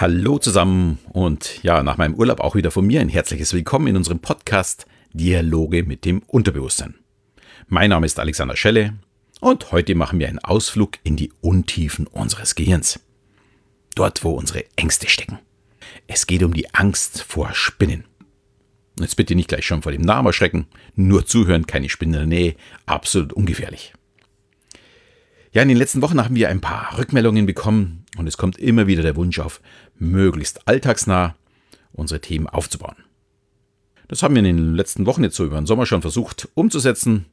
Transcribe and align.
Hallo 0.00 0.38
zusammen 0.38 1.00
und 1.10 1.60
ja, 1.64 1.82
nach 1.82 1.96
meinem 1.96 2.14
Urlaub 2.14 2.38
auch 2.38 2.54
wieder 2.54 2.70
von 2.70 2.86
mir 2.86 3.00
ein 3.00 3.08
herzliches 3.08 3.52
Willkommen 3.52 3.88
in 3.88 3.96
unserem 3.96 4.20
Podcast 4.20 4.86
Dialoge 5.12 5.82
mit 5.82 6.04
dem 6.04 6.22
Unterbewusstsein. 6.28 6.94
Mein 7.66 7.90
Name 7.90 8.06
ist 8.06 8.20
Alexander 8.20 8.54
Schelle 8.54 8.94
und 9.40 9.72
heute 9.72 9.96
machen 9.96 10.20
wir 10.20 10.28
einen 10.28 10.38
Ausflug 10.38 10.98
in 11.02 11.16
die 11.16 11.32
Untiefen 11.40 12.06
unseres 12.06 12.54
Gehirns. 12.54 13.00
Dort, 13.96 14.22
wo 14.22 14.30
unsere 14.30 14.66
Ängste 14.76 15.08
stecken. 15.08 15.40
Es 16.06 16.28
geht 16.28 16.44
um 16.44 16.54
die 16.54 16.72
Angst 16.72 17.22
vor 17.22 17.52
Spinnen. 17.52 18.04
Jetzt 19.00 19.16
bitte 19.16 19.34
nicht 19.34 19.48
gleich 19.48 19.66
schon 19.66 19.82
vor 19.82 19.90
dem 19.90 20.02
Namen 20.02 20.26
erschrecken, 20.28 20.68
nur 20.94 21.26
zuhören, 21.26 21.66
keine 21.66 21.88
Spinnen 21.88 22.22
in 22.22 22.30
der 22.30 22.38
Nähe, 22.38 22.56
absolut 22.86 23.32
ungefährlich. 23.32 23.94
Ja, 25.52 25.62
in 25.62 25.68
den 25.68 25.78
letzten 25.78 26.02
Wochen 26.02 26.22
haben 26.22 26.34
wir 26.34 26.50
ein 26.50 26.60
paar 26.60 26.98
Rückmeldungen 26.98 27.46
bekommen 27.46 28.04
und 28.18 28.26
es 28.26 28.36
kommt 28.36 28.58
immer 28.58 28.86
wieder 28.86 29.02
der 29.02 29.16
Wunsch 29.16 29.38
auf, 29.38 29.62
möglichst 29.98 30.68
alltagsnah 30.68 31.36
unsere 31.92 32.20
Themen 32.20 32.46
aufzubauen. 32.46 32.96
Das 34.08 34.22
haben 34.22 34.34
wir 34.34 34.40
in 34.40 34.56
den 34.56 34.74
letzten 34.74 35.06
Wochen 35.06 35.24
jetzt 35.24 35.36
so 35.36 35.44
über 35.44 35.56
den 35.56 35.66
Sommer 35.66 35.86
schon 35.86 36.02
versucht 36.02 36.48
umzusetzen. 36.54 37.26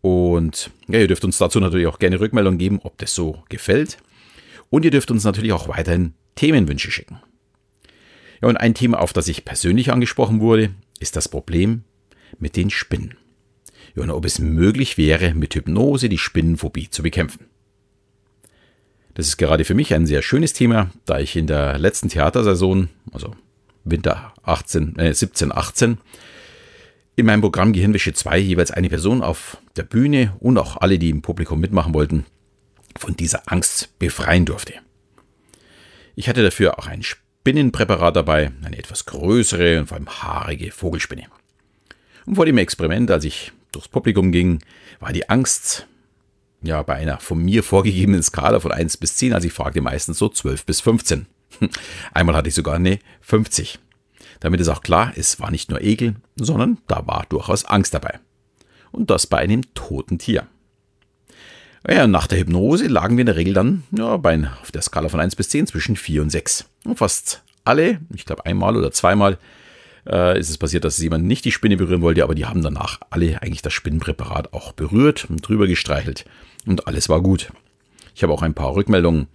Und 0.00 0.70
ja, 0.88 0.98
ihr 0.98 1.08
dürft 1.08 1.24
uns 1.24 1.38
dazu 1.38 1.60
natürlich 1.60 1.86
auch 1.86 1.98
gerne 1.98 2.20
Rückmeldungen 2.20 2.58
geben, 2.58 2.80
ob 2.82 2.98
das 2.98 3.14
so 3.14 3.42
gefällt. 3.48 3.98
Und 4.70 4.84
ihr 4.84 4.90
dürft 4.90 5.10
uns 5.10 5.24
natürlich 5.24 5.52
auch 5.52 5.68
weiterhin 5.68 6.14
Themenwünsche 6.34 6.90
schicken. 6.90 7.20
Ja, 8.42 8.48
und 8.48 8.56
ein 8.56 8.74
Thema, 8.74 9.00
auf 9.00 9.12
das 9.12 9.28
ich 9.28 9.44
persönlich 9.44 9.92
angesprochen 9.92 10.40
wurde, 10.40 10.70
ist 11.00 11.16
das 11.16 11.28
Problem 11.28 11.84
mit 12.38 12.56
den 12.56 12.70
Spinnen 12.70 13.16
und 14.02 14.10
ob 14.10 14.24
es 14.24 14.38
möglich 14.38 14.98
wäre, 14.98 15.34
mit 15.34 15.54
Hypnose 15.54 16.08
die 16.08 16.18
Spinnenphobie 16.18 16.90
zu 16.90 17.02
bekämpfen. 17.02 17.46
Das 19.14 19.26
ist 19.26 19.38
gerade 19.38 19.64
für 19.64 19.74
mich 19.74 19.94
ein 19.94 20.06
sehr 20.06 20.20
schönes 20.20 20.52
Thema, 20.52 20.90
da 21.06 21.18
ich 21.18 21.36
in 21.36 21.46
der 21.46 21.78
letzten 21.78 22.10
Theatersaison, 22.10 22.90
also 23.12 23.34
Winter 23.84 24.34
18, 24.42 24.98
äh, 24.98 25.14
17, 25.14 25.52
18, 25.52 25.98
in 27.16 27.24
meinem 27.24 27.40
Programm 27.40 27.72
Gehirnwäsche 27.72 28.12
2 28.12 28.38
jeweils 28.38 28.70
eine 28.70 28.90
Person 28.90 29.22
auf 29.22 29.56
der 29.76 29.84
Bühne 29.84 30.36
und 30.38 30.58
auch 30.58 30.76
alle, 30.76 30.98
die 30.98 31.08
im 31.08 31.22
Publikum 31.22 31.60
mitmachen 31.60 31.94
wollten, 31.94 32.26
von 32.98 33.16
dieser 33.16 33.50
Angst 33.50 33.98
befreien 33.98 34.44
durfte. 34.44 34.74
Ich 36.14 36.28
hatte 36.28 36.42
dafür 36.42 36.78
auch 36.78 36.86
ein 36.86 37.02
Spinnenpräparat 37.02 38.16
dabei, 38.16 38.52
eine 38.62 38.76
etwas 38.76 39.06
größere 39.06 39.80
und 39.80 39.86
vor 39.86 39.96
allem 39.96 40.08
haarige 40.08 40.70
Vogelspinne. 40.70 41.24
Und 42.26 42.34
vor 42.34 42.44
dem 42.44 42.58
Experiment, 42.58 43.10
als 43.10 43.24
ich 43.24 43.52
durchs 43.76 43.88
Publikum 43.88 44.32
ging, 44.32 44.60
war 45.00 45.12
die 45.12 45.28
Angst 45.28 45.86
ja 46.62 46.82
bei 46.82 46.94
einer 46.94 47.20
von 47.20 47.38
mir 47.38 47.62
vorgegebenen 47.62 48.22
Skala 48.22 48.58
von 48.60 48.72
1 48.72 48.96
bis 48.96 49.16
10, 49.16 49.34
also 49.34 49.46
ich 49.46 49.52
fragte 49.52 49.80
meistens 49.80 50.18
so 50.18 50.28
12 50.28 50.64
bis 50.64 50.80
15. 50.80 51.26
Einmal 52.12 52.34
hatte 52.34 52.48
ich 52.48 52.54
sogar 52.54 52.74
eine 52.74 52.98
50. 53.20 53.78
Damit 54.40 54.60
ist 54.60 54.68
auch 54.68 54.82
klar, 54.82 55.12
es 55.16 55.40
war 55.40 55.50
nicht 55.50 55.70
nur 55.70 55.80
Ekel, 55.80 56.16
sondern 56.36 56.78
da 56.88 57.06
war 57.06 57.26
durchaus 57.28 57.64
Angst 57.64 57.94
dabei. 57.94 58.18
Und 58.92 59.10
das 59.10 59.26
bei 59.26 59.38
einem 59.38 59.62
toten 59.74 60.18
Tier. 60.18 60.46
Ja, 61.88 62.06
nach 62.06 62.26
der 62.26 62.38
Hypnose 62.38 62.88
lagen 62.88 63.16
wir 63.16 63.22
in 63.22 63.26
der 63.26 63.36
Regel 63.36 63.54
dann 63.54 63.84
ja, 63.92 64.16
bei, 64.16 64.48
auf 64.60 64.72
der 64.72 64.82
Skala 64.82 65.08
von 65.08 65.20
1 65.20 65.36
bis 65.36 65.50
10 65.50 65.68
zwischen 65.68 65.96
4 65.96 66.22
und 66.22 66.30
6. 66.30 66.66
Und 66.84 66.98
fast 66.98 67.42
alle, 67.64 68.00
ich 68.14 68.24
glaube 68.24 68.46
einmal 68.46 68.76
oder 68.76 68.90
zweimal, 68.90 69.38
äh, 70.08 70.38
ist 70.38 70.50
es 70.50 70.58
passiert, 70.58 70.84
dass 70.84 70.98
jemand 70.98 71.24
nicht 71.24 71.44
die 71.44 71.52
Spinne 71.52 71.76
berühren 71.76 72.02
wollte, 72.02 72.22
aber 72.22 72.34
die 72.34 72.46
haben 72.46 72.62
danach 72.62 73.00
alle 73.10 73.42
eigentlich 73.42 73.62
das 73.62 73.72
Spinnenpräparat 73.72 74.52
auch 74.52 74.72
berührt 74.72 75.26
und 75.28 75.46
drüber 75.46 75.66
gestreichelt 75.66 76.24
und 76.66 76.86
alles 76.86 77.08
war 77.08 77.20
gut. 77.20 77.52
Ich 78.14 78.22
habe 78.22 78.32
auch 78.32 78.42
ein 78.42 78.54
paar 78.54 78.74
Rückmeldungen, 78.74 79.28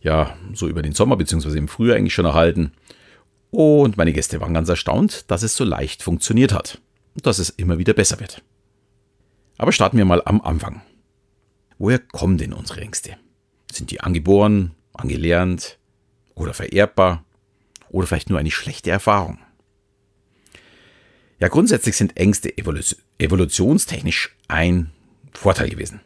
ja, 0.00 0.36
so 0.52 0.68
über 0.68 0.82
den 0.82 0.92
Sommer 0.92 1.16
bzw. 1.16 1.56
im 1.56 1.68
Frühjahr 1.68 1.96
eigentlich 1.96 2.14
schon 2.14 2.26
erhalten. 2.26 2.72
Und 3.50 3.96
meine 3.96 4.12
Gäste 4.12 4.40
waren 4.40 4.54
ganz 4.54 4.68
erstaunt, 4.68 5.30
dass 5.30 5.42
es 5.42 5.56
so 5.56 5.64
leicht 5.64 6.02
funktioniert 6.02 6.52
hat 6.52 6.80
und 7.14 7.26
dass 7.26 7.38
es 7.38 7.50
immer 7.50 7.78
wieder 7.78 7.94
besser 7.94 8.20
wird. 8.20 8.42
Aber 9.58 9.72
starten 9.72 9.96
wir 9.96 10.04
mal 10.04 10.22
am 10.24 10.40
Anfang. 10.42 10.82
Woher 11.78 11.98
kommen 11.98 12.38
denn 12.38 12.52
unsere 12.52 12.80
Ängste? 12.80 13.16
Sind 13.72 13.90
die 13.90 14.00
angeboren, 14.00 14.72
angelernt 14.92 15.78
oder 16.34 16.52
vererbbar 16.52 17.24
oder 17.88 18.06
vielleicht 18.06 18.30
nur 18.30 18.38
eine 18.38 18.50
schlechte 18.50 18.90
Erfahrung? 18.90 19.38
Ja, 21.38 21.48
grundsätzlich 21.48 21.96
sind 21.96 22.16
Ängste 22.16 22.52
evolutionstechnisch 23.18 24.34
ein 24.48 24.90
Vorteil 25.32 25.68
gewesen. 25.68 26.00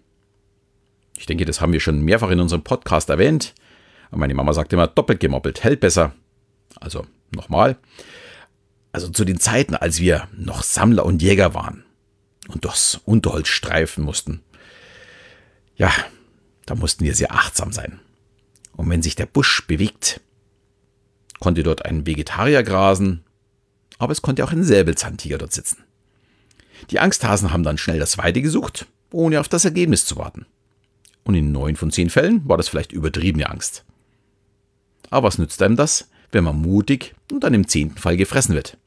Ich 1.17 1.27
denke, 1.27 1.45
das 1.45 1.61
haben 1.61 1.73
wir 1.73 1.81
schon 1.81 2.03
mehrfach 2.03 2.31
in 2.31 2.41
unserem 2.41 2.65
Podcast 2.65 3.09
erwähnt. 3.11 3.55
Meine 4.11 4.35
Mama 4.35 4.53
sagt 4.53 4.73
immer, 4.73 4.89
doppelt 4.89 5.21
gemoppelt 5.21 5.63
hält 5.63 5.81
besser. 5.81 6.15
Also 6.81 7.07
nochmal. 7.31 7.77
Also 8.93 9.09
zu 9.09 9.25
den 9.25 9.39
Zeiten, 9.39 9.77
als 9.77 10.01
wir 10.01 10.27
noch 10.37 10.65
Sammler 10.65 11.05
und 11.05 11.23
Jäger 11.23 11.55
waren 11.55 11.85
und 12.49 12.65
durchs 12.65 13.01
Unterholz 13.05 13.49
streifen 13.49 14.03
mussten, 14.03 14.43
ja, 15.77 15.93
da 16.67 16.75
mussten 16.75 17.05
wir 17.05 17.15
sehr 17.15 17.33
achtsam 17.33 17.73
sein. 17.73 18.01
Und 18.73 18.91
wenn 18.91 19.03
sich 19.03 19.15
der 19.15 19.27
Busch 19.27 19.67
bewegt, 19.67 20.21
konnte 21.39 21.63
dort 21.63 21.85
ein 21.85 22.07
Vegetarier 22.07 22.63
grasen 22.63 23.25
aber 24.01 24.13
es 24.13 24.23
konnte 24.23 24.43
auch 24.43 24.51
ein 24.51 24.65
Säbelzahntiger 24.65 25.39
dort 25.39 25.53
sitzen. 25.53 25.85
Die 26.91 26.99
Angsthasen 26.99 27.53
haben 27.53 27.63
dann 27.63 27.77
schnell 27.79 27.99
das 27.99 28.17
Weide 28.17 28.41
gesucht, 28.41 28.87
ohne 29.13 29.39
auf 29.39 29.49
das 29.49 29.67
Ergebnis 29.67 30.07
zu 30.07 30.17
warten. 30.17 30.47
Und 31.23 31.35
in 31.35 31.53
neun 31.53 31.77
von 31.77 31.91
zehn 31.91 32.09
Fällen 32.09 32.49
war 32.49 32.57
das 32.57 32.71
vielleicht 32.71 32.93
übertriebene 32.93 33.51
Angst. 33.51 33.85
Aber 35.11 35.29
was 35.29 35.37
nützt 35.37 35.61
einem 35.61 35.77
das, 35.77 36.09
wenn 36.33 36.45
man 36.45 36.61
mutig 36.61 37.15
und 37.31 37.45
dann 37.45 37.53
im 37.53 37.69
zehnten 37.69 37.99
Fall 37.99 38.17
gefressen 38.17 38.55
wird? 38.55 38.79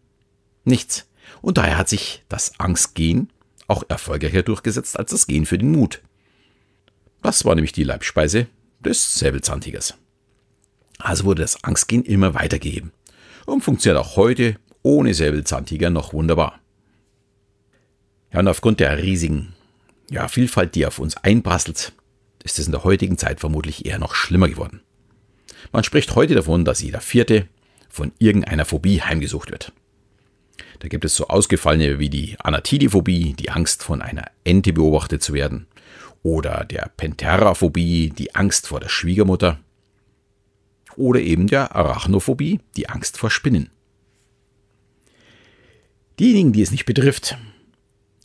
Nichts. 0.65 1.07
Und 1.43 1.59
daher 1.59 1.77
hat 1.77 1.89
sich 1.89 2.23
das 2.27 2.59
Angstgen 2.59 3.29
auch 3.67 3.83
erfolgreicher 3.87 4.41
durchgesetzt 4.41 4.97
als 4.97 5.11
das 5.11 5.27
Gen 5.27 5.45
für 5.45 5.59
den 5.59 5.71
Mut. 5.71 6.01
Das 7.21 7.45
war 7.45 7.53
nämlich 7.53 7.71
die 7.71 7.83
Leibspeise 7.83 8.47
des 8.79 9.15
Säbelzahntigers. 9.19 9.93
Also 10.97 11.25
wurde 11.25 11.43
das 11.43 11.63
Angstgen 11.63 12.03
immer 12.03 12.33
weitergegeben 12.33 12.91
und 13.45 13.61
funktioniert 13.61 14.03
auch 14.03 14.15
heute 14.15 14.57
ohne 14.83 15.13
Säbelzahntiger 15.13 15.89
noch 15.89 16.13
wunderbar. 16.13 16.59
Ja, 18.31 18.39
und 18.39 18.47
aufgrund 18.47 18.79
der 18.79 19.01
riesigen 19.01 19.53
ja, 20.09 20.27
Vielfalt, 20.27 20.75
die 20.75 20.85
auf 20.85 20.99
uns 20.99 21.17
einprasselt, 21.17 21.93
ist 22.43 22.59
es 22.59 22.65
in 22.65 22.71
der 22.71 22.83
heutigen 22.83 23.17
Zeit 23.17 23.39
vermutlich 23.39 23.85
eher 23.85 23.99
noch 23.99 24.15
schlimmer 24.15 24.49
geworden. 24.49 24.81
Man 25.71 25.83
spricht 25.83 26.15
heute 26.15 26.35
davon, 26.35 26.65
dass 26.65 26.81
jeder 26.81 27.01
Vierte 27.01 27.47
von 27.89 28.11
irgendeiner 28.19 28.65
Phobie 28.65 29.01
heimgesucht 29.01 29.51
wird. 29.51 29.71
Da 30.79 30.87
gibt 30.87 31.05
es 31.05 31.15
so 31.15 31.27
ausgefallene 31.27 31.99
wie 31.99 32.09
die 32.09 32.35
Anatidiphobie, 32.39 33.33
die 33.33 33.49
Angst 33.49 33.83
von 33.83 34.01
einer 34.01 34.25
Ente 34.43 34.73
beobachtet 34.73 35.23
zu 35.23 35.33
werden, 35.33 35.67
oder 36.21 36.65
der 36.65 36.91
Penteraphobie, 36.97 38.09
die 38.09 38.35
Angst 38.35 38.67
vor 38.67 38.79
der 38.79 38.89
Schwiegermutter, 38.89 39.59
oder 40.95 41.21
eben 41.21 41.47
der 41.47 41.75
Arachnophobie, 41.75 42.59
die 42.75 42.89
Angst 42.89 43.17
vor 43.17 43.31
Spinnen. 43.31 43.69
Diejenigen, 46.19 46.53
die 46.53 46.61
es 46.61 46.71
nicht 46.71 46.85
betrifft, 46.85 47.37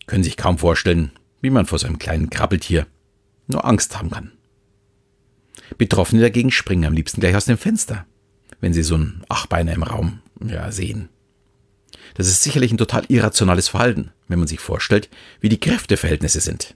können 0.07 0.25
sich 0.25 0.37
kaum 0.37 0.59
vorstellen, 0.59 1.13
wie 1.41 1.51
man 1.51 1.67
vor 1.67 1.79
so 1.79 1.87
einem 1.87 1.99
kleinen 1.99 2.31
Krabbeltier 2.31 2.87
nur 3.47 3.65
Angst 3.65 3.97
haben 3.97 4.11
kann. 4.11 4.33
Betroffene 5.77 6.23
dagegen 6.23 6.51
springen 6.51 6.85
am 6.85 6.93
liebsten 6.93 7.21
gleich 7.21 7.37
aus 7.37 7.45
dem 7.45 7.59
Fenster, 7.59 8.07
wenn 8.61 8.73
sie 8.73 8.83
so 8.83 8.95
einen 8.95 9.23
Achbeiner 9.29 9.73
im 9.73 9.83
Raum 9.83 10.21
ja, 10.45 10.71
sehen. 10.73 11.09
Das 12.15 12.27
ist 12.27 12.43
sicherlich 12.43 12.73
ein 12.73 12.79
total 12.79 13.05
irrationales 13.09 13.69
Verhalten, 13.69 14.13
wenn 14.29 14.39
man 14.39 14.49
sich 14.49 14.61
vorstellt, 14.61 15.09
wie 15.41 15.49
die 15.49 15.61
Kräfteverhältnisse 15.61 16.41
sind. 16.41 16.75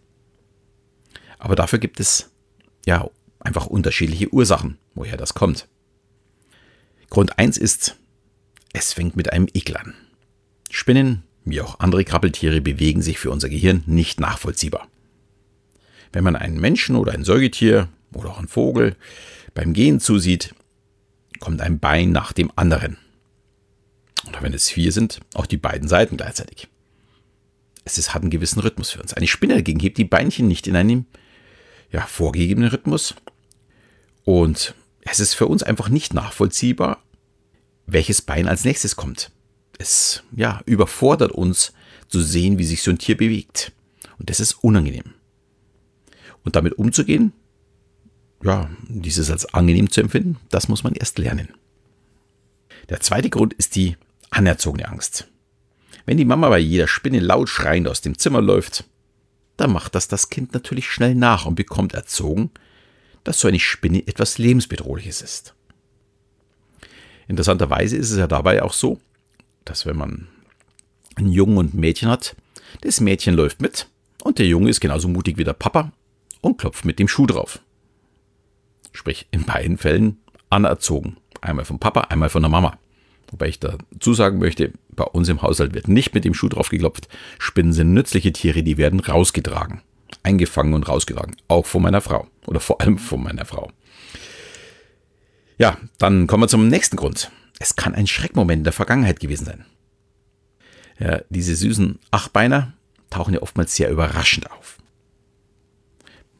Aber 1.39 1.57
dafür 1.57 1.79
gibt 1.79 2.01
es 2.01 2.31
ja 2.87 3.09
einfach 3.41 3.67
unterschiedliche 3.67 4.33
Ursachen, 4.33 4.79
woher 4.95 5.17
das 5.17 5.35
kommt. 5.35 5.69
Grund 7.11 7.39
1 7.39 7.59
ist, 7.59 7.97
es 8.73 8.93
fängt 8.93 9.17
mit 9.17 9.33
einem 9.33 9.49
Ekel 9.53 9.77
an. 9.77 9.95
Spinnen, 10.75 11.23
wie 11.45 11.61
auch 11.61 11.81
andere 11.81 12.03
Krabbeltiere, 12.03 12.63
bewegen 12.63 13.03
sich 13.03 13.19
für 13.19 13.31
unser 13.31 13.51
Gehirn 13.51 13.83
nicht 13.85 14.21
nachvollziehbar. 14.21 14.89
Wenn 16.15 16.25
man 16.25 16.35
einen 16.35 16.59
Menschen 16.59 16.97
oder 16.97 17.13
ein 17.13 17.25
Säugetier 17.25 17.89
oder 18.15 18.31
auch 18.31 18.39
einen 18.39 18.49
Vogel 18.49 18.97
beim 19.53 19.75
Gehen 19.75 20.01
zusieht, 20.01 20.55
kommt 21.41 21.61
ein 21.61 21.79
Bein 21.79 22.11
nach 22.11 22.33
dem 22.33 22.51
anderen. 22.57 22.97
Oder 24.27 24.41
wenn 24.41 24.55
es 24.55 24.71
vier 24.71 24.93
sind, 24.93 25.21
auch 25.35 25.45
die 25.45 25.59
beiden 25.59 25.89
Seiten 25.89 26.17
gleichzeitig. 26.17 26.69
Es 27.85 27.99
ist, 27.99 28.15
hat 28.15 28.23
einen 28.23 28.31
gewissen 28.31 28.61
Rhythmus 28.61 28.91
für 28.91 29.03
uns. 29.03 29.13
Eine 29.13 29.27
Spinne 29.27 29.57
dagegen 29.57 29.81
hebt 29.81 29.99
die 29.99 30.05
Beinchen 30.05 30.49
nicht 30.49 30.67
in 30.67 30.77
einem 30.77 31.05
ja, 31.91 32.07
vorgegebenen 32.07 32.71
Rhythmus. 32.71 33.15
Und 34.25 34.75
es 35.03 35.21
ist 35.21 35.35
für 35.35 35.49
uns 35.49 35.63
einfach 35.63 35.91
nicht 35.91 36.15
nachvollziehbar, 36.15 37.03
welches 37.87 38.23
Bein 38.23 38.49
als 38.49 38.65
nächstes 38.65 38.97
kommt 38.97 39.32
es 39.83 40.23
ja, 40.35 40.61
überfordert 40.67 41.33
uns 41.33 41.73
zu 42.09 42.21
sehen, 42.21 42.59
wie 42.59 42.65
sich 42.65 42.83
so 42.83 42.91
ein 42.91 42.99
Tier 42.99 43.17
bewegt. 43.17 43.73
Und 44.19 44.31
das 44.31 44.41
ist 44.41 44.55
unangenehm. 44.65 45.15
Und 46.45 46.57
damit 46.57 46.75
umzugehen, 46.75 47.33
ja, 48.43 48.71
dieses 48.89 49.31
als 49.31 49.53
angenehm 49.55 49.91
zu 49.91 50.01
empfinden, 50.01 50.39
das 50.51 50.69
muss 50.69 50.85
man 50.85 50.95
erst 50.95 51.19
lernen. 51.19 51.49
Der 52.89 53.01
zweite 53.01 53.31
Grund 53.31 53.55
ist 53.55 53.77
die 53.77 53.97
anerzogene 54.31 54.89
Angst. 54.89 55.29
Wenn 56.05 56.17
die 56.17 56.25
Mama 56.25 56.49
bei 56.49 56.59
jeder 56.59 56.89
Spinne 56.89 57.21
laut 57.21 57.49
schreiend 57.49 57.87
aus 57.87 58.01
dem 58.01 58.19
Zimmer 58.19 58.41
läuft, 58.41 58.85
dann 59.57 59.73
macht 59.73 59.95
das 59.95 60.09
das 60.09 60.31
Kind 60.31 60.55
natürlich 60.55 60.91
schnell 60.91 61.15
nach 61.15 61.47
und 61.47 61.55
bekommt 61.55 61.95
erzogen, 61.95 62.51
dass 63.23 63.39
so 63.39 63.47
eine 63.47 63.61
Spinne 63.61 64.07
etwas 64.09 64.39
lebensbedrohliches 64.39 65.23
ist. 65.23 65.55
Interessanterweise 67.29 67.97
ist 67.97 68.11
es 68.11 68.19
ja 68.19 68.27
dabei 68.27 68.63
auch 68.63 68.73
so, 68.73 69.01
dass 69.65 69.87
wenn 69.87 69.97
man 69.97 70.29
einen 71.17 71.33
Jungen 71.33 71.59
und 71.59 71.75
ein 71.75 71.81
Mädchen 71.81 72.09
hat, 72.09 72.37
das 72.81 73.01
Mädchen 73.01 73.35
läuft 73.35 73.61
mit 73.61 73.89
und 74.23 74.39
der 74.39 74.47
Junge 74.47 74.71
ist 74.71 74.81
genauso 74.81 75.09
mutig 75.09 75.37
wie 75.39 75.45
der 75.45 75.53
Papa 75.53 75.93
und 76.41 76.59
klopft 76.59 76.85
mit 76.85 76.99
dem 76.99 77.09
Schuh 77.09 77.27
drauf. 77.27 77.61
Sprich, 78.93 79.27
in 79.31 79.45
beiden 79.45 79.79
Fällen 79.79 80.19
anerzogen. 80.51 81.17
Einmal 81.41 81.65
vom 81.65 81.79
Papa, 81.79 82.03
einmal 82.03 82.29
von 82.29 82.43
der 82.43 82.51
Mama. 82.51 82.79
Wobei 83.31 83.49
ich 83.49 83.59
dazu 83.59 84.13
sagen 84.13 84.39
möchte, 84.39 84.73
bei 84.91 85.05
uns 85.05 85.29
im 85.29 85.41
Haushalt 85.41 85.75
wird 85.75 85.89
nicht 85.89 86.15
mit 86.15 86.25
dem 86.25 86.35
Schuh 86.35 86.49
drauf 86.49 86.69
geklopft. 86.69 87.09
Spinnen 87.39 87.73
sind 87.73 87.95
nützliche 87.95 88.33
Tiere, 88.33 88.63
die 88.63 88.77
werden 88.77 89.01
rausgetragen. 89.01 89.81
Eingefangen 90.23 90.75
und 90.75 90.87
rausgetragen. 90.87 91.37
Auch 91.49 91.65
von 91.65 91.83
meiner 91.83 92.03
Frau. 92.03 92.29
Oder 92.47 92.61
vor 92.61 92.81
allem 92.83 92.99
von 92.99 93.23
meiner 93.23 93.47
Frau. 93.47 93.71
Ja, 95.57 95.79
dann 95.99 96.27
kommen 96.27 96.43
wir 96.43 96.49
zum 96.49 96.69
nächsten 96.69 96.97
Grund. 96.97 97.31
Es 97.63 97.77
kann 97.77 97.95
ein 97.95 98.09
Schreckmoment 98.09 98.59
in 98.59 98.65
der 98.65 98.73
Vergangenheit 98.73 99.21
gewesen 99.21 99.45
sein. 99.45 99.65
Ja, 100.99 101.21
diese 101.31 101.55
süßen 101.55 102.01
Achtbeiner 102.11 102.73
tauchen 103.09 103.35
ja 103.35 103.41
oftmals 103.41 103.77
sehr 103.77 103.89
überraschend 103.89 104.51
auf. 104.51 104.79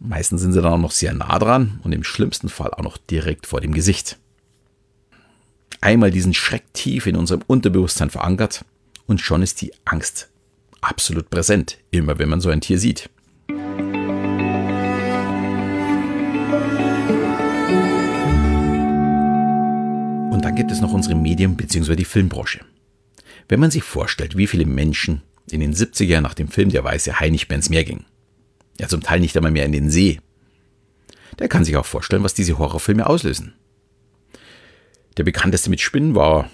Meistens 0.01 0.41
sind 0.41 0.53
sie 0.53 0.61
dann 0.61 0.73
auch 0.73 0.79
noch 0.79 0.91
sehr 0.91 1.15
nah 1.15 1.39
dran 1.39 1.79
und 1.85 1.93
im 1.93 2.03
schlimmsten 2.03 2.49
Fall 2.49 2.75
auch 2.75 2.83
noch 2.83 2.97
direkt 2.99 3.47
vor 3.47 3.61
dem 3.61 3.73
Gesicht. 3.73 4.19
Einmal 5.81 6.11
diesen 6.11 6.35
Schreck 6.35 6.65
tief 6.75 7.07
in 7.07 7.15
unserem 7.15 7.43
Unterbewusstsein 7.47 8.11
verankert 8.11 8.65
und 9.07 9.21
schon 9.21 9.43
ist 9.43 9.61
die 9.61 9.73
Angst 9.85 10.29
absolut 10.81 11.31
präsent, 11.31 11.79
immer 11.93 12.19
wenn 12.19 12.31
man 12.31 12.41
so 12.41 12.51
ein 12.51 12.61
Tier 12.61 12.81
sieht. 12.81 13.11
Noch 20.93 20.97
unsere 20.97 21.15
Medien- 21.15 21.57
bzw. 21.57 21.97
die 21.97 22.05
Filmbranche. 22.05 22.61
Wenn 23.49 23.61
man 23.61 23.71
sich 23.71 23.83
vorstellt, 23.83 24.37
wie 24.37 24.47
viele 24.47 24.67
Menschen 24.67 25.23
in 25.51 25.61
den 25.61 25.75
70er 25.75 26.05
Jahren 26.05 26.23
nach 26.23 26.35
dem 26.35 26.49
Film 26.49 26.69
Der 26.69 26.85
Weiße 26.85 27.19
Hai 27.19 27.31
nicht 27.31 27.49
mehr 27.49 27.57
ins 27.57 27.71
Meer 27.71 27.85
gingen, 27.85 28.05
ja 28.79 28.89
zum 28.89 29.01
Teil 29.01 29.21
nicht 29.21 29.35
einmal 29.35 29.53
mehr 29.53 29.65
in 29.65 29.73
den 29.73 29.89
See, 29.89 30.21
der 31.39 31.49
kann 31.49 31.65
sich 31.65 31.79
auch 31.79 31.87
vorstellen, 31.87 32.25
was 32.25 32.35
diese 32.35 32.59
Horrorfilme 32.59 33.07
auslösen. 33.07 33.55
Der 35.17 35.25
bekannteste 35.25 35.71
mit 35.71 35.81
Spinnen 35.81 36.15
war 36.15 36.51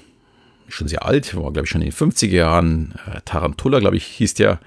schon 0.68 0.86
sehr 0.86 1.04
alt, 1.04 1.34
war 1.34 1.52
glaube 1.52 1.64
ich 1.64 1.70
schon 1.70 1.82
in 1.82 1.90
den 1.90 1.96
50er 1.96 2.28
Jahren. 2.28 2.94
Äh, 3.12 3.20
Tarantula, 3.24 3.80
glaube 3.80 3.96
ich, 3.96 4.04
hieß 4.04 4.34
der. 4.34 4.60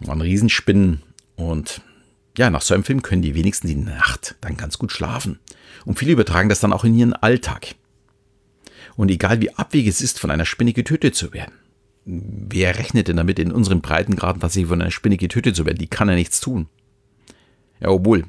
Waren 0.00 0.20
Riesenspinnen. 0.20 1.00
Und 1.36 1.80
ja, 2.36 2.50
nach 2.50 2.60
so 2.60 2.74
einem 2.74 2.84
Film 2.84 3.00
können 3.00 3.22
die 3.22 3.34
wenigsten 3.34 3.66
die 3.66 3.76
Nacht 3.76 4.34
dann 4.42 4.58
ganz 4.58 4.76
gut 4.76 4.92
schlafen. 4.92 5.38
Und 5.86 5.98
viele 5.98 6.12
übertragen 6.12 6.50
das 6.50 6.60
dann 6.60 6.74
auch 6.74 6.84
in 6.84 6.94
ihren 6.94 7.14
Alltag. 7.14 7.74
Und 8.96 9.10
egal 9.10 9.40
wie 9.40 9.50
abwegig 9.54 9.88
es 9.88 10.00
ist, 10.00 10.18
von 10.18 10.30
einer 10.30 10.44
Spinne 10.44 10.72
getötet 10.72 11.14
zu 11.14 11.32
werden. 11.32 11.54
Wer 12.04 12.78
rechnet 12.78 13.08
denn 13.08 13.16
damit 13.16 13.38
in 13.38 13.52
unseren 13.52 13.80
Breitengraden 13.80 14.40
tatsächlich 14.40 14.68
von 14.68 14.80
einer 14.80 14.90
Spinne 14.90 15.16
getötet 15.16 15.54
zu 15.54 15.66
werden? 15.66 15.78
Die 15.78 15.86
kann 15.86 16.08
ja 16.08 16.14
nichts 16.14 16.40
tun. 16.40 16.68
Ja, 17.80 17.88
obwohl, 17.88 18.24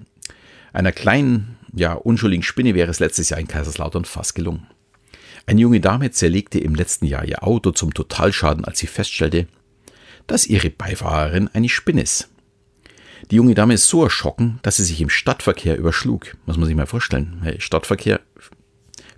einer 0.73 0.91
kleinen, 0.91 1.57
ja, 1.73 1.93
unschuldigen 1.93 2.43
Spinne 2.43 2.75
wäre 2.75 2.91
es 2.91 2.99
letztes 2.99 3.29
Jahr 3.29 3.39
in 3.39 3.47
Kaiserslautern 3.47 4.05
fast 4.05 4.35
gelungen. 4.35 4.67
Eine 5.45 5.61
junge 5.61 5.79
Dame 5.79 6.11
zerlegte 6.11 6.59
im 6.59 6.75
letzten 6.75 7.05
Jahr 7.05 7.25
ihr 7.25 7.43
Auto 7.43 7.71
zum 7.71 7.93
Totalschaden, 7.93 8.65
als 8.65 8.79
sie 8.79 8.87
feststellte, 8.87 9.47
dass 10.27 10.47
ihre 10.47 10.69
Beifahrerin 10.69 11.49
eine 11.49 11.69
Spinne 11.69 12.01
ist. 12.01 12.29
Die 13.29 13.35
junge 13.35 13.55
Dame 13.55 13.73
ist 13.75 13.87
so 13.87 14.03
erschrocken, 14.03 14.59
dass 14.63 14.77
sie 14.77 14.83
sich 14.83 15.01
im 15.01 15.09
Stadtverkehr 15.09 15.77
überschlug. 15.77 16.37
Muss 16.45 16.57
man 16.57 16.67
sich 16.67 16.75
mal 16.75 16.87
vorstellen. 16.87 17.55
Stadtverkehr 17.59 18.19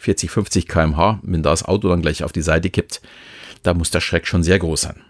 40, 0.03 0.29
50 0.31 0.67
km/h, 0.67 1.19
wenn 1.23 1.44
das 1.44 1.63
Auto 1.63 1.88
dann 1.88 2.01
gleich 2.01 2.25
auf 2.25 2.33
die 2.33 2.41
Seite 2.41 2.69
kippt, 2.69 3.01
da 3.63 3.73
muss 3.73 3.89
der 3.89 4.01
Schreck 4.01 4.27
schon 4.27 4.44
sehr 4.44 4.59
groß 4.59 4.81
sein. 4.81 5.01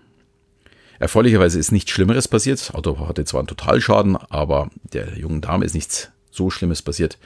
Erfreulicherweise 0.99 1.57
ist 1.57 1.71
nichts 1.71 1.89
Schlimmeres 1.89 2.27
passiert. 2.27 2.59
Das 2.59 2.75
Auto 2.75 3.07
hatte 3.07 3.25
zwar 3.25 3.39
einen 3.39 3.47
Totalschaden, 3.47 4.15
aber 4.15 4.69
der 4.93 5.17
jungen 5.17 5.41
Dame 5.41 5.65
ist 5.65 5.73
nichts 5.73 6.11
so 6.29 6.51
Schlimmes 6.51 6.83
passiert. 6.83 7.17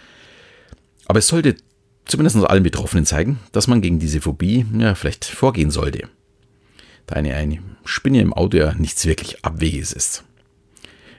Aber 1.07 1.19
es 1.19 1.27
sollte 1.27 1.57
zumindest 2.05 2.37
allen 2.37 2.63
Betroffenen 2.63 3.05
zeigen, 3.05 3.39
dass 3.51 3.67
man 3.67 3.81
gegen 3.81 3.99
diese 3.99 4.21
Phobie 4.21 4.65
ja, 4.79 4.95
vielleicht 4.95 5.25
vorgehen 5.25 5.69
sollte. 5.69 6.07
Da 7.05 7.17
eine, 7.17 7.35
eine 7.35 7.59
Spinne 7.83 8.21
im 8.21 8.33
Auto 8.33 8.57
ja 8.57 8.73
nichts 8.75 9.05
wirklich 9.05 9.43
Abwegiges 9.43 9.91
ist. 9.91 10.23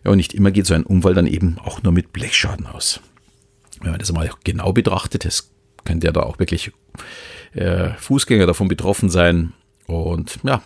Ja, 0.03 0.13
und 0.13 0.17
nicht 0.17 0.33
immer 0.33 0.51
geht 0.51 0.65
so 0.65 0.73
ein 0.73 0.85
Unfall 0.85 1.13
dann 1.13 1.27
eben 1.27 1.59
auch 1.59 1.83
nur 1.83 1.93
mit 1.93 2.15
Blechschaden 2.15 2.67
aus. 2.67 3.01
Wenn 3.83 3.91
man 3.91 4.01
das 4.01 4.13
mal 4.13 4.31
genau 4.45 4.73
betrachtet, 4.73 5.27
es 5.27 5.51
könnte 5.89 6.07
ja 6.07 6.13
da 6.13 6.21
auch 6.21 6.39
wirklich 6.39 6.71
äh, 7.55 7.91
Fußgänger 7.97 8.47
davon 8.47 8.69
betroffen 8.69 9.09
sein. 9.09 9.55
Und 9.87 10.39
ja, 10.43 10.63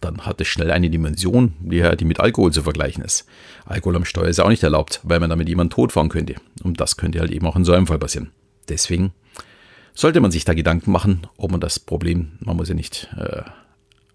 dann 0.00 0.26
hat 0.26 0.40
es 0.40 0.48
schnell 0.48 0.72
eine 0.72 0.90
Dimension, 0.90 1.54
die, 1.60 1.96
die 1.96 2.04
mit 2.04 2.18
Alkohol 2.18 2.52
zu 2.52 2.64
vergleichen 2.64 3.04
ist. 3.04 3.24
Alkohol 3.64 3.94
am 3.94 4.04
Steuer 4.04 4.26
ist 4.26 4.38
ja 4.38 4.44
auch 4.44 4.48
nicht 4.48 4.64
erlaubt, 4.64 5.00
weil 5.04 5.20
man 5.20 5.30
damit 5.30 5.48
jemanden 5.48 5.70
totfahren 5.70 6.08
könnte. 6.08 6.34
Und 6.64 6.80
das 6.80 6.96
könnte 6.96 7.20
halt 7.20 7.30
eben 7.30 7.46
auch 7.46 7.54
in 7.54 7.64
so 7.64 7.72
einem 7.72 7.86
Fall 7.86 8.00
passieren. 8.00 8.32
Deswegen 8.68 9.12
sollte 9.94 10.20
man 10.20 10.32
sich 10.32 10.44
da 10.44 10.54
Gedanken 10.54 10.90
machen, 10.90 11.28
ob 11.36 11.52
man 11.52 11.60
das 11.60 11.78
Problem, 11.78 12.32
man 12.40 12.56
muss 12.56 12.68
ja 12.68 12.74
nicht 12.74 13.08
äh, 13.16 13.42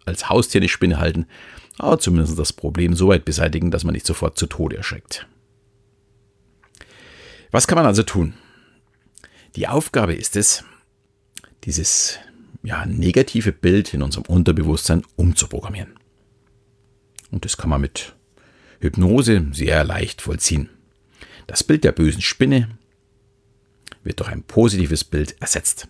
als 0.06 0.28
Haustier 0.28 0.60
eine 0.60 0.68
Spinne 0.68 1.00
halten, 1.00 1.26
aber 1.78 2.00
zumindest 2.00 2.38
das 2.38 2.52
Problem 2.52 2.94
so 2.96 3.08
weit 3.08 3.24
beseitigen, 3.24 3.72
dass 3.72 3.86
man 3.86 3.94
nicht 3.94 4.06
sofort 4.06 4.38
zu 4.38 4.46
Tode 4.46 4.76
erschreckt. 4.76 5.26
Was 7.52 7.66
kann 7.66 7.78
man 7.78 7.86
also 7.86 8.04
tun? 8.04 8.34
Die 9.56 9.68
Aufgabe 9.68 10.14
ist 10.14 10.36
es, 10.36 10.64
dieses 11.64 12.20
ja, 12.64 12.86
negative 12.86 13.52
Bild 13.52 13.94
in 13.94 14.04
unserem 14.04 14.26
Unterbewusstsein 14.26 15.04
umzuprogrammieren. 15.16 15.96
Und 17.32 17.46
das 17.46 17.58
kann 17.58 17.70
man 17.70 17.82
mit 17.82 18.16
Hypnose 18.80 19.48
sehr 19.52 19.84
leicht 19.84 20.22
vollziehen. 20.22 20.70
Das 21.48 21.64
Bild 21.64 21.84
der 21.84 21.92
bösen 21.92 22.22
Spinne 22.22 22.78
wird 24.04 24.20
durch 24.20 24.30
ein 24.30 24.44
positives 24.44 25.04
Bild 25.04 25.40
ersetzt. 25.42 25.88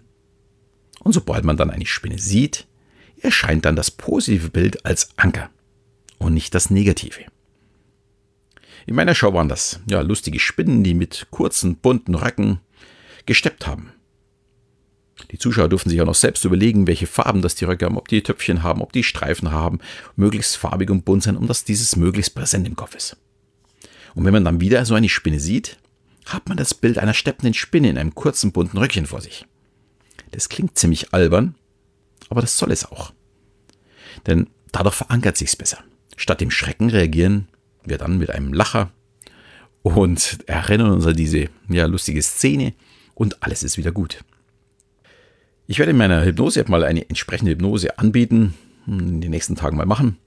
Und 1.01 1.13
sobald 1.13 1.43
man 1.43 1.57
dann 1.57 1.69
eine 1.69 1.86
Spinne 1.86 2.17
sieht, 2.17 2.67
erscheint 3.22 3.65
dann 3.65 3.75
das 3.75 3.91
positive 3.91 4.50
Bild 4.50 4.86
als 4.86 5.10
Anker 5.17 5.50
und 6.17 6.34
nicht 6.34 6.55
das 6.55 6.69
negative. 6.69 7.25
In 8.86 8.95
meiner 8.95 9.15
Show 9.15 9.34
waren 9.34 9.50
das 9.50 9.81
ja 9.89 10.01
lustige 10.01 10.39
Spinnen, 10.39 10.84
die 10.84 10.93
mit 10.93 11.27
kurzen 11.29 11.75
bunten 11.75 12.15
Röcken 12.15 12.60
gesteppt 13.29 13.67
haben. 13.67 13.93
Die 15.31 15.38
Zuschauer 15.38 15.69
durften 15.69 15.91
sich 15.91 16.01
auch 16.01 16.05
noch 16.07 16.15
selbst 16.15 16.43
überlegen, 16.45 16.88
welche 16.88 17.05
Farben 17.05 17.43
das 17.43 17.53
die 17.53 17.65
Röcke 17.65 17.86
haben, 17.86 17.98
ob 17.98 18.07
die 18.07 18.24
Töpfchen 18.24 18.63
haben, 18.63 18.81
ob 18.81 18.91
die 18.91 19.03
Streifen 19.03 19.51
haben, 19.51 19.79
möglichst 20.15 20.57
farbig 20.57 20.89
und 20.89 21.05
bunt 21.05 21.24
sein, 21.24 21.38
um 21.38 21.45
dass 21.45 21.63
dieses 21.63 21.95
möglichst 21.95 22.33
präsent 22.33 22.67
im 22.67 22.75
Kopf 22.75 22.95
ist. 22.95 23.17
Und 24.15 24.25
wenn 24.25 24.33
man 24.33 24.45
dann 24.45 24.62
wieder 24.62 24.83
so 24.83 24.95
eine 24.95 25.09
Spinne 25.09 25.39
sieht, 25.39 25.77
hat 26.25 26.50
man 26.50 26.57
das 26.57 26.74
Bild 26.74 26.98
einer 26.98 27.13
steppenden 27.13 27.53
Spinne 27.53 27.89
in 27.89 27.98
einem 28.00 28.15
kurzen 28.15 28.51
bunten 28.51 28.79
Röckchen 28.79 29.05
vor 29.05 29.21
sich. 29.21 29.45
Das 30.31 30.50
klingt 30.50 30.77
ziemlich 30.77 31.13
albern, 31.13 31.53
aber 32.29 32.41
das 32.41 32.57
soll 32.57 32.71
es 32.71 32.86
auch. 32.86 33.13
Denn 34.25 34.48
dadurch 34.71 34.95
verankert 34.95 35.38
sich's 35.38 35.55
besser. 35.55 35.83
Statt 36.17 36.41
dem 36.41 36.50
Schrecken 36.50 36.89
reagieren 36.89 37.48
wir 37.83 38.00
dann 38.00 38.17
mit 38.17 38.31
einem 38.31 38.53
Lacher 38.53 38.91
und 39.83 40.39
erinnern 40.48 40.91
uns 40.91 41.05
an 41.05 41.15
diese 41.15 41.50
ja, 41.69 41.86
lustige 41.86 42.21
Szene 42.21 42.74
und 43.19 43.43
alles 43.43 43.63
ist 43.63 43.77
wieder 43.77 43.91
gut. 43.91 44.23
Ich 45.67 45.77
werde 45.77 45.91
in 45.91 45.97
meiner 45.97 46.23
Hypnose-App 46.23 46.69
mal 46.69 46.83
eine 46.83 47.07
entsprechende 47.09 47.51
Hypnose 47.51 47.99
anbieten, 47.99 48.55
in 48.88 49.21
den 49.21 49.29
nächsten 49.29 49.55
Tagen 49.55 49.77
mal 49.77 49.85
machen. 49.85 50.17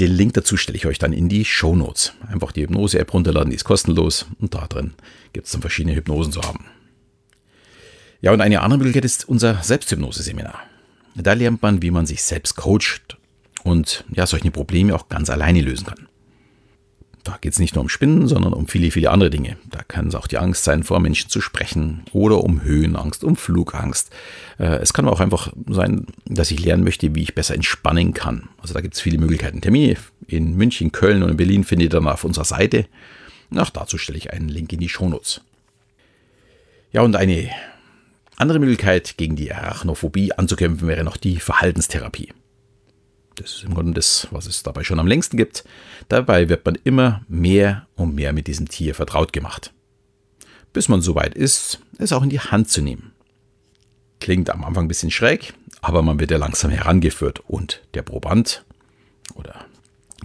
Den 0.00 0.10
Link 0.10 0.32
dazu 0.34 0.56
stelle 0.56 0.76
ich 0.76 0.86
euch 0.86 0.98
dann 0.98 1.12
in 1.12 1.28
die 1.28 1.44
Show 1.44 1.76
Notes. 1.76 2.14
Einfach 2.26 2.52
die 2.52 2.62
Hypnose-App 2.62 3.12
runterladen, 3.12 3.50
die 3.50 3.56
ist 3.56 3.64
kostenlos 3.64 4.26
und 4.40 4.54
da 4.54 4.66
drin 4.66 4.94
gibt 5.32 5.46
es 5.46 5.52
dann 5.52 5.60
verschiedene 5.60 5.94
Hypnosen 5.94 6.32
zu 6.32 6.40
haben. 6.40 6.64
Ja, 8.22 8.32
und 8.32 8.40
eine 8.40 8.62
andere 8.62 8.78
Möglichkeit 8.78 9.04
ist 9.04 9.28
unser 9.28 9.62
Selbsthypnose-Seminar. 9.62 10.58
Da 11.14 11.34
lernt 11.34 11.62
man, 11.62 11.82
wie 11.82 11.90
man 11.90 12.06
sich 12.06 12.22
selbst 12.22 12.56
coacht 12.56 13.18
und 13.62 14.04
ja, 14.10 14.26
solche 14.26 14.50
Probleme 14.50 14.94
auch 14.94 15.08
ganz 15.08 15.28
alleine 15.28 15.60
lösen 15.60 15.86
kann. 15.86 16.08
Da 17.26 17.38
geht 17.40 17.54
es 17.54 17.58
nicht 17.58 17.74
nur 17.74 17.82
um 17.82 17.88
Spinnen, 17.88 18.28
sondern 18.28 18.52
um 18.52 18.68
viele, 18.68 18.92
viele 18.92 19.10
andere 19.10 19.30
Dinge. 19.30 19.56
Da 19.68 19.82
kann 19.82 20.06
es 20.06 20.14
auch 20.14 20.28
die 20.28 20.38
Angst 20.38 20.62
sein, 20.62 20.84
vor 20.84 21.00
Menschen 21.00 21.28
zu 21.28 21.40
sprechen 21.40 22.04
oder 22.12 22.44
um 22.44 22.62
Höhenangst, 22.62 23.24
um 23.24 23.34
Flugangst. 23.34 24.10
Äh, 24.60 24.76
es 24.76 24.92
kann 24.92 25.06
aber 25.06 25.16
auch 25.16 25.20
einfach 25.20 25.52
sein, 25.68 26.06
dass 26.24 26.52
ich 26.52 26.64
lernen 26.64 26.84
möchte, 26.84 27.16
wie 27.16 27.22
ich 27.22 27.34
besser 27.34 27.56
entspannen 27.56 28.14
kann. 28.14 28.48
Also 28.62 28.74
da 28.74 28.80
gibt 28.80 28.94
es 28.94 29.00
viele 29.00 29.18
Möglichkeiten. 29.18 29.60
Termine 29.60 29.96
in 30.28 30.54
München, 30.54 30.92
Köln 30.92 31.24
und 31.24 31.30
in 31.30 31.36
Berlin 31.36 31.64
findet 31.64 31.86
ihr 31.86 31.98
dann 31.98 32.06
auf 32.06 32.22
unserer 32.22 32.44
Seite. 32.44 32.86
Auch 33.56 33.70
dazu 33.70 33.98
stelle 33.98 34.18
ich 34.18 34.32
einen 34.32 34.48
Link 34.48 34.72
in 34.72 34.78
die 34.78 34.88
Shownotes. 34.88 35.40
Ja, 36.92 37.02
und 37.02 37.16
eine 37.16 37.50
Andere 38.36 38.60
Möglichkeit, 38.60 39.16
gegen 39.16 39.34
die 39.34 39.52
Arachnophobie 39.52 40.32
anzukämpfen, 40.32 40.86
wäre 40.86 41.02
noch 41.02 41.16
die 41.16 41.40
Verhaltenstherapie. 41.40 42.32
Das 43.36 43.52
ist 43.52 43.64
im 43.64 43.74
Grunde 43.74 43.92
das, 43.92 44.28
was 44.30 44.46
es 44.46 44.62
dabei 44.62 44.82
schon 44.82 44.98
am 44.98 45.06
längsten 45.06 45.36
gibt. 45.36 45.64
Dabei 46.08 46.48
wird 46.48 46.64
man 46.64 46.76
immer 46.84 47.22
mehr 47.28 47.86
und 47.94 48.14
mehr 48.14 48.32
mit 48.32 48.46
diesem 48.46 48.68
Tier 48.68 48.94
vertraut 48.94 49.32
gemacht. 49.32 49.72
Bis 50.72 50.88
man 50.88 51.02
soweit 51.02 51.34
ist, 51.34 51.80
es 51.98 52.12
auch 52.12 52.22
in 52.22 52.30
die 52.30 52.40
Hand 52.40 52.70
zu 52.70 52.82
nehmen. 52.82 53.12
Klingt 54.20 54.50
am 54.50 54.64
Anfang 54.64 54.86
ein 54.86 54.88
bisschen 54.88 55.10
schräg, 55.10 55.52
aber 55.82 56.02
man 56.02 56.18
wird 56.18 56.30
ja 56.30 56.38
langsam 56.38 56.70
herangeführt 56.70 57.40
und 57.46 57.82
der 57.94 58.02
Proband 58.02 58.64
oder 59.34 59.66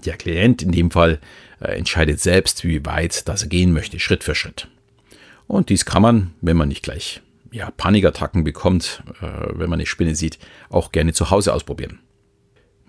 der 0.05 0.15
Klient 0.15 0.61
in 0.61 0.71
dem 0.71 0.89
Fall 0.89 1.19
äh, 1.59 1.77
entscheidet 1.77 2.21
selbst, 2.21 2.63
wie 2.63 2.85
weit 2.85 3.27
das 3.27 3.49
gehen 3.49 3.73
möchte, 3.73 3.99
Schritt 3.99 4.23
für 4.23 4.35
Schritt. 4.35 4.67
Und 5.47 5.69
dies 5.69 5.83
kann 5.83 6.01
man, 6.01 6.33
wenn 6.39 6.55
man 6.55 6.69
nicht 6.69 6.83
gleich 6.83 7.21
ja, 7.51 7.69
Panikattacken 7.71 8.45
bekommt, 8.45 9.03
äh, 9.21 9.25
wenn 9.51 9.69
man 9.69 9.79
eine 9.79 9.85
Spinne 9.85 10.15
sieht, 10.15 10.39
auch 10.69 10.93
gerne 10.93 11.11
zu 11.11 11.29
Hause 11.29 11.53
ausprobieren. 11.53 11.99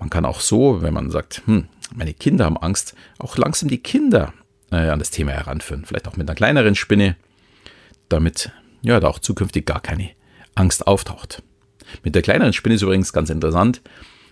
Man 0.02 0.10
kann 0.10 0.24
auch 0.24 0.40
so, 0.40 0.82
wenn 0.82 0.92
man 0.92 1.12
sagt, 1.12 1.42
hm, 1.46 1.68
meine 1.94 2.12
Kinder 2.12 2.46
haben 2.46 2.56
Angst, 2.56 2.96
auch 3.20 3.36
langsam 3.36 3.68
die 3.68 3.78
Kinder 3.78 4.32
äh, 4.72 4.88
an 4.88 4.98
das 4.98 5.12
Thema 5.12 5.30
heranführen. 5.30 5.84
Vielleicht 5.84 6.08
auch 6.08 6.16
mit 6.16 6.28
einer 6.28 6.34
kleineren 6.34 6.74
Spinne, 6.74 7.14
damit 8.08 8.50
ja 8.82 8.98
da 8.98 9.06
auch 9.06 9.20
zukünftig 9.20 9.64
gar 9.64 9.80
keine 9.80 10.10
Angst 10.56 10.88
auftaucht. 10.88 11.44
Mit 12.02 12.16
der 12.16 12.22
kleineren 12.22 12.52
Spinne 12.52 12.74
ist 12.74 12.82
übrigens 12.82 13.12
ganz 13.12 13.30
interessant. 13.30 13.80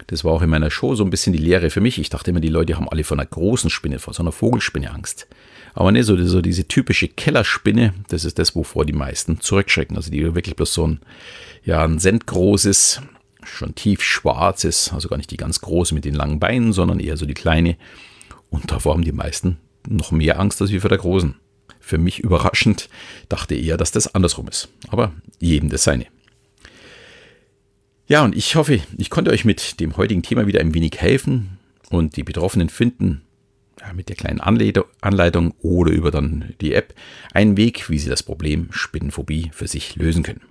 Das 0.08 0.24
war 0.24 0.32
auch 0.32 0.42
in 0.42 0.50
meiner 0.50 0.72
Show 0.72 0.96
so 0.96 1.04
ein 1.04 1.10
bisschen 1.10 1.32
die 1.32 1.38
Lehre 1.38 1.70
für 1.70 1.80
mich. 1.80 2.00
Ich 2.00 2.08
dachte 2.08 2.32
immer, 2.32 2.40
die 2.40 2.48
Leute 2.48 2.74
haben 2.74 2.88
alle 2.88 3.04
von 3.04 3.20
einer 3.20 3.28
großen 3.28 3.70
Spinne, 3.70 4.00
von 4.00 4.12
so 4.12 4.24
einer 4.24 4.32
Vogelspinne 4.32 4.90
Angst. 4.90 5.28
Aber 5.72 5.92
ne, 5.92 6.02
so, 6.02 6.16
so 6.26 6.42
diese 6.42 6.66
typische 6.66 7.06
Kellerspinne, 7.06 7.94
das 8.08 8.24
ist 8.24 8.40
das, 8.40 8.56
wovor 8.56 8.84
die 8.84 8.92
meisten 8.92 9.40
zurückschrecken. 9.40 9.96
Also 9.96 10.10
die 10.10 10.34
wirklich 10.34 10.56
bloß 10.56 10.74
so 10.74 10.88
ein, 10.88 11.00
ja, 11.64 11.84
ein 11.84 12.00
Cent 12.00 12.26
großes, 12.26 13.02
schon 13.44 13.74
tief 13.74 14.02
schwarzes, 14.02 14.92
also 14.92 15.08
gar 15.08 15.16
nicht 15.16 15.30
die 15.30 15.36
ganz 15.36 15.60
große 15.60 15.94
mit 15.94 16.04
den 16.04 16.14
langen 16.14 16.40
Beinen, 16.40 16.72
sondern 16.72 17.00
eher 17.00 17.16
so 17.16 17.26
die 17.26 17.34
kleine. 17.34 17.76
Und 18.50 18.70
davor 18.70 18.94
haben 18.94 19.04
die 19.04 19.12
meisten 19.12 19.58
noch 19.88 20.12
mehr 20.12 20.38
Angst 20.38 20.60
als 20.60 20.70
wie 20.70 20.80
vor 20.80 20.90
der 20.90 20.98
großen. 20.98 21.36
Für 21.80 21.98
mich 21.98 22.20
überraschend, 22.20 22.88
dachte 23.28 23.54
eher, 23.54 23.76
dass 23.76 23.92
das 23.92 24.14
andersrum 24.14 24.48
ist. 24.48 24.68
Aber 24.88 25.12
jedem 25.38 25.70
das 25.70 25.84
seine. 25.84 26.06
Ja, 28.06 28.24
und 28.24 28.36
ich 28.36 28.56
hoffe, 28.56 28.80
ich 28.98 29.10
konnte 29.10 29.30
euch 29.30 29.44
mit 29.44 29.80
dem 29.80 29.96
heutigen 29.96 30.22
Thema 30.22 30.46
wieder 30.46 30.60
ein 30.60 30.74
wenig 30.74 30.96
helfen 30.98 31.58
und 31.90 32.16
die 32.16 32.24
Betroffenen 32.24 32.68
finden 32.68 33.22
ja, 33.80 33.92
mit 33.92 34.08
der 34.08 34.16
kleinen 34.16 34.40
Anleitung 34.40 35.54
oder 35.62 35.92
über 35.92 36.10
dann 36.10 36.54
die 36.60 36.74
App 36.74 36.94
einen 37.32 37.56
Weg, 37.56 37.88
wie 37.88 37.98
sie 37.98 38.10
das 38.10 38.22
Problem 38.22 38.68
Spinnenphobie 38.70 39.50
für 39.52 39.68
sich 39.68 39.96
lösen 39.96 40.22
können. 40.22 40.42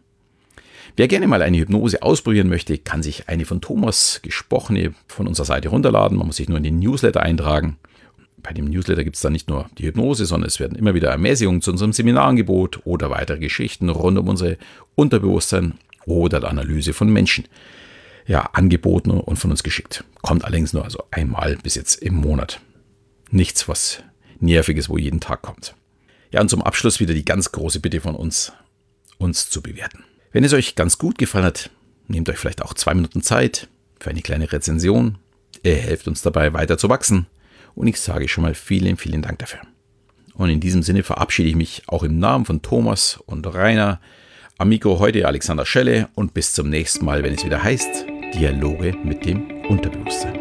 Wer 0.95 1.07
gerne 1.07 1.27
mal 1.27 1.41
eine 1.41 1.57
Hypnose 1.57 2.01
ausprobieren 2.01 2.49
möchte, 2.49 2.77
kann 2.77 3.03
sich 3.03 3.29
eine 3.29 3.45
von 3.45 3.61
Thomas 3.61 4.19
gesprochene 4.21 4.93
von 5.07 5.27
unserer 5.27 5.45
Seite 5.45 5.69
runterladen. 5.69 6.17
Man 6.17 6.27
muss 6.27 6.37
sich 6.37 6.49
nur 6.49 6.57
in 6.57 6.63
den 6.63 6.79
Newsletter 6.79 7.21
eintragen. 7.21 7.77
Bei 8.41 8.51
dem 8.51 8.65
Newsletter 8.65 9.03
gibt 9.03 9.15
es 9.15 9.21
dann 9.21 9.33
nicht 9.33 9.49
nur 9.49 9.69
die 9.77 9.85
Hypnose, 9.85 10.25
sondern 10.25 10.47
es 10.47 10.59
werden 10.59 10.77
immer 10.77 10.93
wieder 10.93 11.09
Ermäßigungen 11.09 11.61
zu 11.61 11.71
unserem 11.71 11.93
Seminarangebot 11.93 12.85
oder 12.85 13.09
weitere 13.09 13.39
Geschichten 13.39 13.89
rund 13.89 14.17
um 14.17 14.27
unsere 14.27 14.57
Unterbewusstsein 14.95 15.73
oder 16.05 16.39
der 16.39 16.49
Analyse 16.49 16.93
von 16.93 17.09
Menschen 17.09 17.45
ja, 18.25 18.41
angeboten 18.53 19.11
und 19.11 19.37
von 19.37 19.51
uns 19.51 19.63
geschickt. 19.63 20.03
Kommt 20.21 20.45
allerdings 20.45 20.73
nur 20.73 20.83
also 20.83 21.03
einmal 21.11 21.57
bis 21.57 21.75
jetzt 21.75 21.95
im 21.95 22.15
Monat. 22.15 22.61
Nichts, 23.31 23.67
was 23.67 24.03
nerviges, 24.39 24.89
wo 24.89 24.97
jeden 24.97 25.19
Tag 25.19 25.41
kommt. 25.41 25.75
Ja, 26.31 26.41
und 26.41 26.49
zum 26.49 26.61
Abschluss 26.61 26.99
wieder 26.99 27.13
die 27.13 27.25
ganz 27.25 27.51
große 27.51 27.79
Bitte 27.79 28.01
von 28.01 28.15
uns, 28.15 28.53
uns 29.17 29.49
zu 29.49 29.61
bewerten. 29.61 30.03
Wenn 30.31 30.43
es 30.43 30.53
euch 30.53 30.75
ganz 30.75 30.97
gut 30.97 31.17
gefallen 31.17 31.45
hat, 31.45 31.71
nehmt 32.07 32.29
euch 32.29 32.37
vielleicht 32.37 32.61
auch 32.61 32.73
zwei 32.73 32.93
Minuten 32.93 33.21
Zeit 33.21 33.67
für 33.99 34.11
eine 34.11 34.21
kleine 34.21 34.51
Rezension. 34.51 35.17
Ihr 35.63 35.75
helft 35.75 36.07
uns 36.07 36.21
dabei 36.21 36.53
weiter 36.53 36.77
zu 36.77 36.89
wachsen. 36.89 37.27
Und 37.75 37.87
ich 37.87 37.99
sage 37.99 38.27
schon 38.27 38.43
mal 38.43 38.53
vielen, 38.53 38.97
vielen 38.97 39.21
Dank 39.21 39.39
dafür. 39.39 39.61
Und 40.35 40.49
in 40.49 40.59
diesem 40.59 40.83
Sinne 40.83 41.03
verabschiede 41.03 41.49
ich 41.49 41.55
mich 41.55 41.83
auch 41.87 42.03
im 42.03 42.19
Namen 42.19 42.45
von 42.45 42.61
Thomas 42.61 43.19
und 43.25 43.45
Rainer 43.47 43.99
Amigo 44.57 44.99
heute 44.99 45.25
Alexander 45.27 45.65
Schelle 45.65 46.09
und 46.15 46.33
bis 46.33 46.53
zum 46.53 46.69
nächsten 46.69 47.05
Mal, 47.05 47.23
wenn 47.23 47.33
es 47.33 47.45
wieder 47.45 47.63
heißt 47.63 48.05
Dialoge 48.33 48.95
mit 49.03 49.25
dem 49.25 49.65
Unterbewusstsein. 49.65 50.38